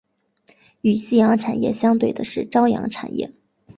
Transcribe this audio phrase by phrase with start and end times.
[0.81, 3.33] 与夕阳产业相对的是朝阳产业。